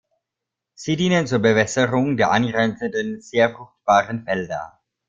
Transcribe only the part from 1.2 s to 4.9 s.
zur Bewässerung der angrenzenden, sehr fruchtbaren Felder.